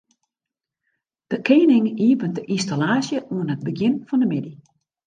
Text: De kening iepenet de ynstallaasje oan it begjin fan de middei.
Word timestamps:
De 1.31 1.37
kening 1.47 1.85
iepenet 2.05 2.35
de 2.37 2.43
ynstallaasje 2.53 3.17
oan 3.35 3.51
it 3.55 3.65
begjin 3.67 3.95
fan 4.07 4.19
de 4.21 4.27
middei. 4.33 4.55